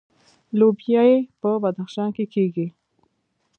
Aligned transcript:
لوبیې 0.57 1.05
په 1.41 1.49
بدخشان 1.63 2.09
کې 2.15 2.25
کیږي 2.33 2.67